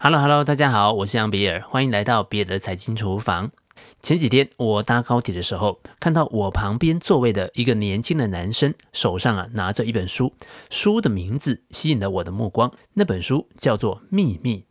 [0.00, 3.50] Hello，Hello，大家好，我是杨比尔，欢迎来到比尔的财经厨房。
[4.00, 10.32] 前几天我搭高铁的时候，看到我旁边座位的一个年轻的男生手上啊拿着一本书，
[10.70, 12.72] 书的名字吸引了我的目光。
[12.94, 14.64] 那本书叫做《秘密》，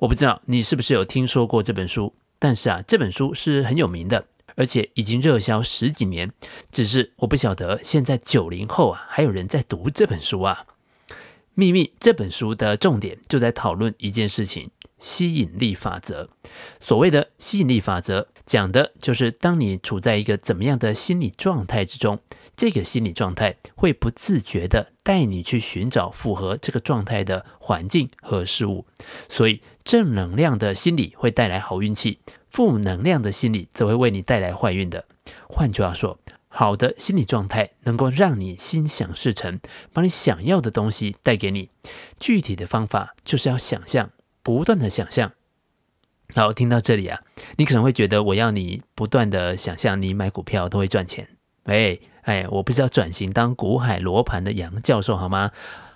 [0.00, 4.26] 我不知道你是不是有听说过这本书，但是啊，这本书是很有名的，
[4.56, 6.32] 而且已经热销十几年。
[6.72, 10.64] 只是我不晓得现在九零后啊还有人在读这本书啊。
[11.54, 16.30] 秘密这本书的重点就在讨论一件事情：吸引力法则。
[16.80, 22.18] 所谓的吸引力法则，讲的就是当你处在一个怎么样的心理状态之中，
[22.56, 28.86] 这个心理状态会不自觉地带你去寻找符合这个状态的环境和事物。
[29.28, 35.04] 所以，正能量的心理会带来好运气，负能量的心理则会为你带来坏运的。
[35.48, 36.18] 换句话说，
[36.54, 39.58] 好的心理状态能够让你心想事成，
[39.92, 41.70] 把你想要的东西带给你。
[42.20, 44.10] 具体的方法就是要想象，
[44.42, 45.32] 不断的想象。
[46.34, 47.22] 好，听到这里啊，
[47.56, 51.26] 你可能会觉得我要你不断的想象，你买股票都会赚钱。
[51.64, 55.50] 哎哎，我不是要转型当股海罗盘的杨教授好吗？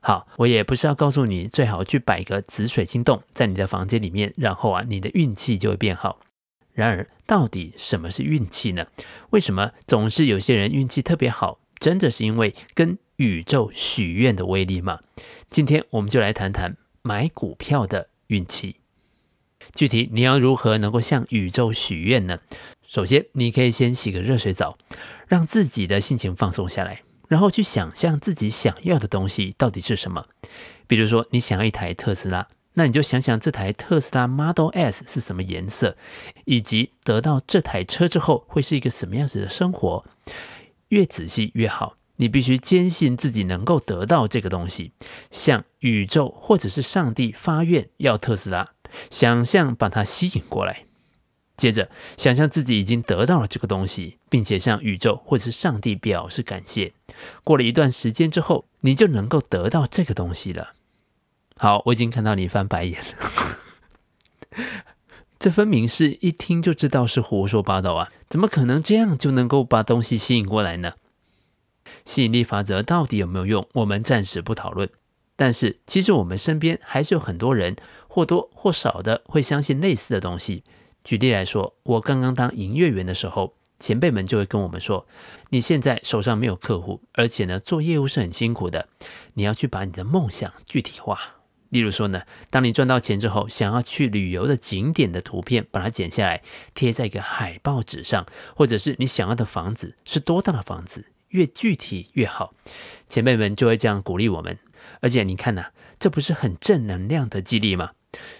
[0.00, 6.18] 好，我也不是要告诉你最好去摆个紫水晶洞在你的房间里面，然后啊，你的运气就会变好。
[6.72, 8.86] 然而，到底什么是运气呢？
[9.30, 11.60] 为什么总是有些人运气特别好？
[11.78, 15.00] 真的是因为跟宇宙许愿的威力吗？
[15.50, 18.76] 今天我们就来谈谈买股票的运气。
[19.74, 22.38] 具体你要如何能够向宇宙许愿呢？
[22.86, 24.78] 首先，你可以先洗个热水澡，
[25.26, 30.26] 让自己的心情放松下来，然后去想象自己想要的东西到底是什么。
[30.86, 32.48] 比如说，你想要一台特斯拉。
[32.74, 35.96] 那你就想想这台特斯拉 Model S 是什么颜色，
[36.44, 40.04] 以及得到这台车之后会是一个什么样子的生活。
[40.88, 44.92] 越仔细越好，你必须坚信自己能够得到这个东西，
[45.30, 48.70] 向宇宙或者是上帝发愿要特斯拉，
[49.10, 50.84] 想象把它吸引过来。
[51.54, 56.92] 接着想象自己已经得到了这个东西，并且向宇宙或者是上帝表示感谢。
[57.44, 60.72] 过了一段时间之后，你就能够得到这个东西了。
[61.56, 64.58] 好，我已经看到你翻白眼了。
[65.38, 68.12] 这分明是一听就知道是胡说八道啊！
[68.28, 70.94] 怎么可能这样就能够把东西吸引过来呢？
[72.04, 73.66] 吸引力法则到底有没有用？
[73.72, 74.88] 我们暂时不讨论。
[75.34, 77.74] 但是，其实我们身边还是有很多人
[78.06, 80.62] 或多或少的会相信类似的东西。
[81.02, 85.04] 举例来说，我刚刚当营业员的时候，前辈们就会跟我们说
[85.50, 88.88] ：“你现在手上没有客户，而且呢，做业务是很辛苦的，
[89.34, 91.18] 你要去把你的梦想具体化。”
[91.72, 96.42] 例如说呢，当你赚到钱之后，想要去旅游的景点的图片，把它剪下来
[96.74, 102.52] 贴在一个海报纸上，或者是你想要的房子是多大的房子，越具体越好。
[103.08, 104.58] 前辈们就会这样鼓励我们，
[105.00, 107.92] 而且你看呐、这不是很正能量的激励吗？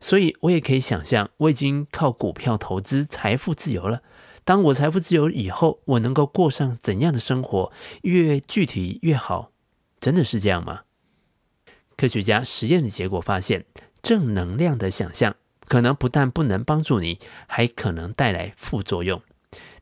[0.00, 4.00] 所以我也可以想象，我已经靠股票投资财富自由了。
[4.44, 7.70] 当我财富自由以后，我能够过上怎样的生活？
[8.00, 9.52] 越具体越好，
[10.00, 10.80] 真的是这样吗？
[11.98, 13.64] 科学家实验的结果发现，
[14.02, 15.34] 正能量的想象
[15.66, 19.20] 可能不但不能帮助你，还可能带来副作用。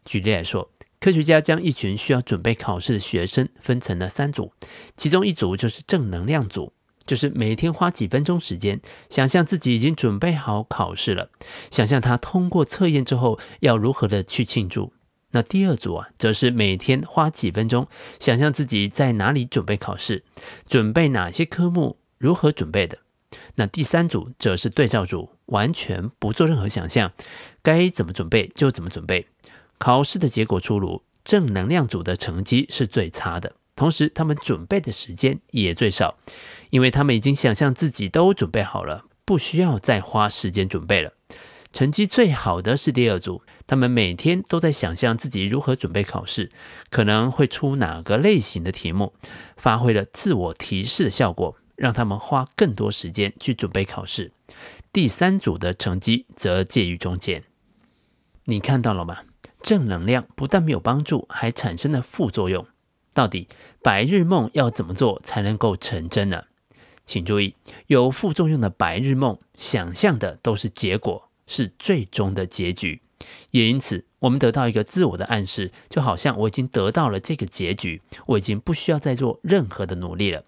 [0.02, 4.50] 举例来说，科学家将一群需要准备考试的学生分成了三组，
[4.96, 6.72] 其中一组就是正能量组，
[7.04, 11.28] 就是每天花几分钟时间，想象自己已经准备好考试了，
[11.70, 14.94] 想象他通过测验之后要如何的去庆祝。
[15.32, 17.86] 那第二组啊，则是每天花几分钟，
[18.18, 20.24] 想象自己在哪里准备考试，
[20.66, 21.98] 准备哪些科目。
[22.18, 22.98] 如何准备的？
[23.56, 27.12] 那第三组则是对照组，完全不做任何想象，
[27.62, 29.26] 该怎么准备就怎么准备。
[29.78, 36.16] 考试的结果出炉，正能量组的成绩是最差的，同时他们准备的时间也最少，
[36.70, 41.12] 因为他们已经想象自己都准备好了，不需要再花时间准备了。
[41.72, 46.50] 成绩最好的是第二组，他们每天都在想象自己如何准备考试，
[46.88, 49.12] 可能会出哪个类型的题目，
[49.58, 51.56] 发挥了自我提示的效果。
[51.76, 54.32] 让他们花更多时间去准备考试。
[54.92, 57.44] 第三组的成绩则介于中间。
[58.44, 59.18] 你看到了吗？
[59.62, 62.66] 正能量不但没有帮助，还产生了副作用。
[63.12, 63.48] 到底
[63.82, 66.44] 白日梦要怎么做才能够成真呢？
[67.04, 67.54] 请注意，
[67.86, 73.00] 有副作用的白日梦，想象的都是结果，是最终的结局。
[73.50, 80.44] 也因此，我们得到一个自我的暗示，就好像我已经得到了这个结局，我已经不需要再做任何的努力了。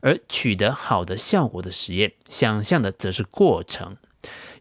[0.00, 3.96] 而取得好的效果的实验，想象的则是过程。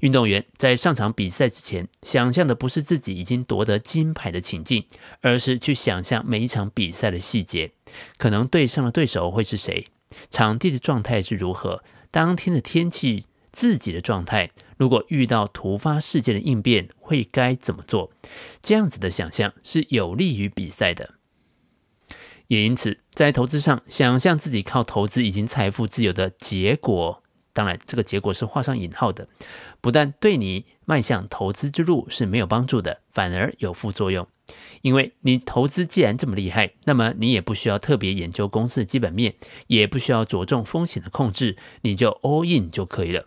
[0.02, 4.86] 运动员在上场比赛之前，想象的不是自己已经夺得金牌的情境，
[5.22, 7.72] 而是去想象每一场比赛的细节，
[8.18, 9.88] 可能对上的对手会是谁，
[10.30, 18.12] 场地的状态是如何，当天的天气自己的状态，如果遇到突发事件的应变，会该怎么做？
[18.62, 21.16] 这样子的想象是有利于比赛的。
[22.48, 27.22] 也因此，在投资上，想象自己靠投资已经财富自由的结果，
[27.54, 29.28] 当然这个结果是画上引号的，
[29.82, 34.28] 不但对你迈向投资之路是没有帮助的，反而有副作用。
[34.82, 39.36] 因为你投资既然这么厉害，那么你也不需要特别研究公司的基本面，
[39.68, 43.26] 也不需要着重风险的控制，你就 all in 就可以了。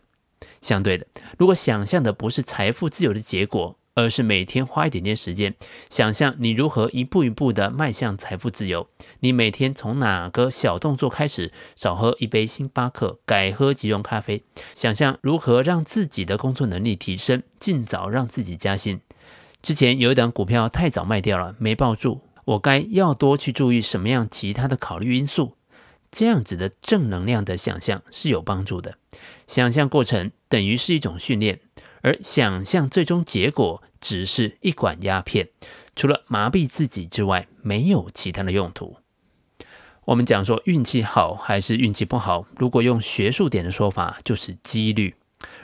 [0.63, 1.07] 相对的，
[1.37, 5.55] 如果想象的不是财富自由的结果，而是每天花一点点时间，
[5.91, 8.89] 想象你如何一步一步的迈向财富自由。
[9.21, 11.53] 你每天从哪个小动作开始？
[11.77, 14.43] 少喝一杯星巴克，改喝即溶咖啡。
[14.75, 19.01] 想象如何让自己的工作能力提升，尽早让自己加薪。
[19.61, 25.57] 之前有一档股票太早卖掉了，没抱住，我该要多去注意什么样其他的考虑因素？
[26.11, 28.97] 这样子的正能量的想象是有帮助的。
[29.47, 31.61] 想象过程等于是一种训练。
[32.03, 35.49] 而想象最终结果只是一管鸦片，
[35.95, 38.97] 除了麻痹自己之外，没有其他的用途。
[40.07, 45.15] 我们讲说运气好还是运气不好，如果用学术点的说法，就是几率。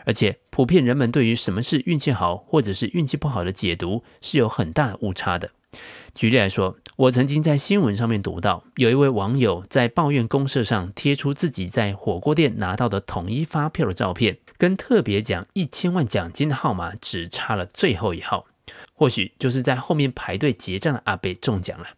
[0.04, 5.50] 而且普遍人们对于什么是运气好或者是运气不好的解读是有很大误差的。
[6.14, 18.46] 举例来说，我曾经在新闻上面读到，有一位网友在抱怨公社上贴出自己在火锅店拿到的统一发票的照片，跟特别奖一千万奖金的号码只差了最后一号，
[18.94, 21.88] 或许就是在后面排队结账的阿贝中奖了。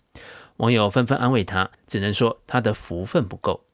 [0.57, 3.65] 网友纷纷安慰他，只能说他的福分不够。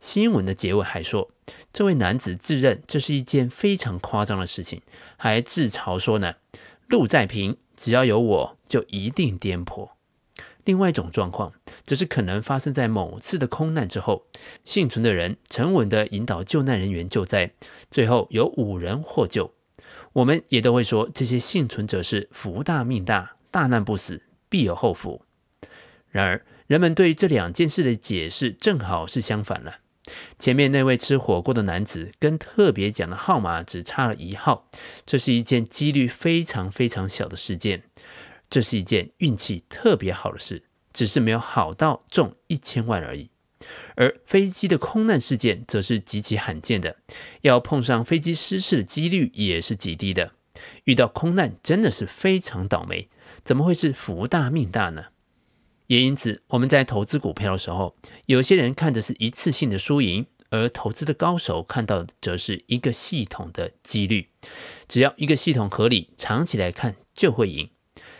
[0.00, 1.30] 新闻的结尾还说，
[1.74, 4.80] 这位男子自认这是一件非常夸张的事情，
[5.18, 6.36] 还自嘲说呢
[6.88, 9.88] ：“路再平。”只要有我，就一定颠簸。
[10.64, 14.26] 另外一种状况，则是可能发生在某次的空难之后，
[14.66, 17.52] 幸存的人沉稳地引导救难人员救灾，
[17.90, 19.54] 最后有五人获救。
[20.12, 25.22] 我们也都会说，这些幸存者是福大命大，大难不死，必有后福。
[26.10, 29.76] 然而，人们对这两件事的解释正好是相反了。
[30.38, 34.68] 前面那位吃火锅的男子跟特别奖的号码只差了一号，
[35.04, 37.82] 这是一件几率非常非常小的事件，
[38.48, 40.62] 这是一件运气特别好的事，
[40.92, 43.30] 只是没有好到中一千万而已。
[43.94, 46.96] 而飞机的空难事件则是极其罕见的，
[47.42, 50.32] 要碰上飞机失事的几率也是极低的。
[50.84, 53.08] 遇到空难真的是非常倒霉，
[53.44, 55.06] 怎么会是福大命大呢？
[55.90, 57.96] 也因此，我们在投资股票的时候，
[58.26, 64.28] 有些人看的是一次性的输赢，而投资的高手看到的则是一个系统的几率。
[64.86, 67.68] 只要一个系统合理，长期来看就会赢。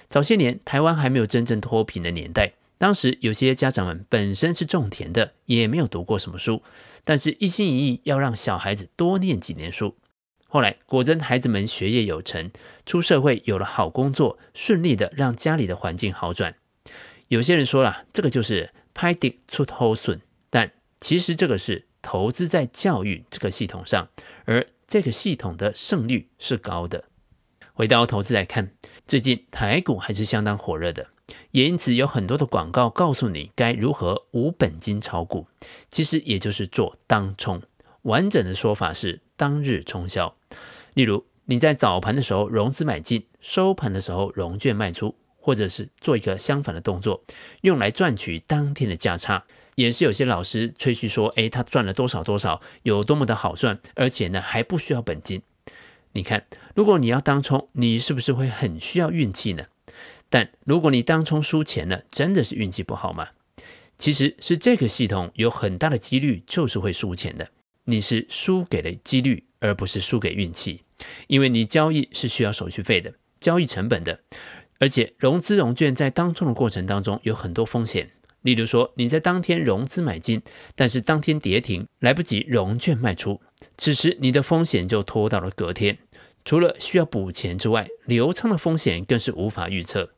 [0.08, 6.64] 早些年，台湾还没有真正脱贫的年代，当时有些家长们本身是种田的，也没有读过什么书，
[7.04, 9.94] 但是一心一意要让小孩子多念几年书。
[10.48, 12.50] 后来果真孩子们学业有成，
[12.84, 16.56] 出社会有了好工作，顺利的让家里的环境好转。
[17.30, 19.14] 有些人说了，这个就是歹
[19.46, 24.08] 竹出好笋，但其实这个是投资在教育这个系统上，
[24.46, 27.04] 而这个系统的胜率是高的。
[27.72, 28.72] 回到投资来看，
[29.06, 31.06] 最近台股还是相当火热的，
[31.52, 35.46] 也因此有很多的广告告诉你该如何无本金炒股，
[35.88, 37.62] 其实也就是做当冲。
[38.02, 40.34] 完整的说法是当日冲销，
[40.94, 45.14] 例如你在早盘的时候融资买进，收盘的时候融券卖出。
[45.40, 47.24] 或者是做一个相反的动作，
[47.62, 49.44] 用来赚取当天的价差，
[49.74, 55.42] 也是有些老师吹嘘说，诶，他赚了多少多少，有多么的好赚，而且呢还不需要本金。
[56.12, 56.44] 你看，
[56.74, 59.66] 如果你要当冲，你是不是会很需要运气呢？
[60.28, 63.28] 但如果你当冲输钱了，真的是运气不好吗？
[63.96, 67.48] 其实是这个系统有很大的几率就是会输钱的，
[67.84, 70.82] 你是输给了几率，而不是输给运气，
[71.26, 74.20] 因为你交易是需要手续费的，交易成本的。
[74.80, 78.10] 而且融资融券在当中的过程当中有很多风险，
[78.40, 80.40] 例如说你在当天融资买进，
[80.74, 83.42] 但是当天跌停，来不及融券卖出，
[83.76, 85.98] 此时你的风险就拖到了隔天。
[86.46, 90.10] 除了需要补钱之外，流仓的风险更是无法预测。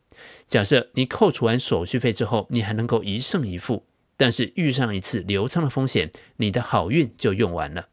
[0.46, 3.84] 假设你扣除完手续费之后，你还能够一胜一负，
[4.16, 7.88] 但是遇上一次流仓的风险，你的好运就用完了。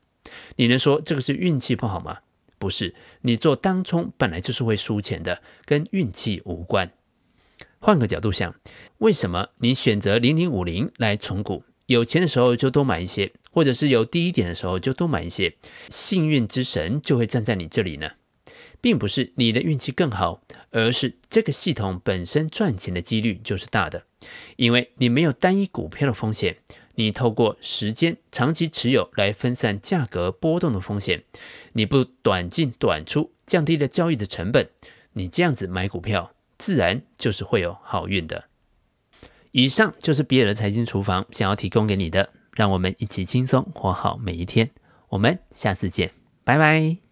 [0.58, 2.20] 你能说这个是运气不好吗？
[2.60, 6.92] 不是，你做当冲本来就是会输钱的，跟运气无关。
[7.80, 8.54] 换个角度想，
[8.98, 11.64] 为什么你选择零零五零来存股？
[11.86, 15.56] 有钱的时候就多买一些，或者是有低一点的时候就多买一些，
[15.90, 18.12] 幸运之神就会站在你这里呢？
[18.82, 24.04] 并不是你的运气更好，而是这个系统本身赚钱的几率就是大的，
[24.56, 26.58] 因为你没有单一股票的风险，
[26.96, 31.24] 你透过时间长期持有来分散价格波动的风险，
[31.74, 34.70] 你不短进短出，降低了交易的成本，
[35.14, 38.46] 你这样子买股票，自然就是会有好运的。
[39.52, 44.70] 以上就是比尔的财经厨房想要提供给你的，让我们一起轻松活好每一天。
[45.10, 46.12] 我们下次见，
[46.44, 47.09] 拜拜。